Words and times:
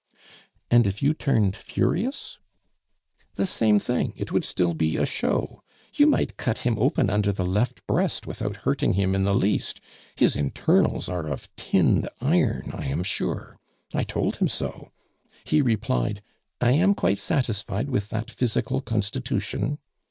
"And 0.71 0.87
if 0.87 1.03
you 1.03 1.13
turned 1.13 1.55
furious?" 1.55 2.39
"The 3.35 3.45
same 3.45 3.77
thing; 3.77 4.13
it 4.15 4.31
would 4.31 4.43
still 4.43 4.73
be 4.73 4.97
a 4.97 5.05
show. 5.05 5.61
You 5.93 6.07
might 6.07 6.37
cut 6.37 6.65
him 6.65 6.79
open 6.79 7.11
under 7.11 7.31
the 7.31 7.45
left 7.45 7.85
breast 7.85 8.25
without 8.25 8.55
hurting 8.65 8.93
him 8.93 9.13
in 9.13 9.25
the 9.25 9.35
least; 9.35 9.79
his 10.15 10.35
internals 10.35 11.07
are 11.07 11.27
of 11.27 11.55
tinned 11.55 12.09
iron, 12.19 12.71
I 12.73 12.87
am 12.87 13.03
sure. 13.03 13.59
I 13.93 14.01
told 14.03 14.37
him 14.37 14.47
so. 14.47 14.89
He 15.43 15.61
replied, 15.61 16.23
'I 16.61 16.71
am 16.71 16.95
quite 16.95 17.19
satisfied 17.19 17.91
with 17.91 18.09
that 18.09 18.31
physical 18.31 18.81
constitution. 18.81 19.77